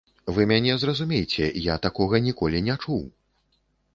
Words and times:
Вы 0.35 0.45
мяне 0.51 0.77
зразумейце, 0.83 1.51
я 1.65 1.75
такога 1.85 2.23
ніколі 2.27 2.63
не 2.69 2.79
чуў. 2.87 3.01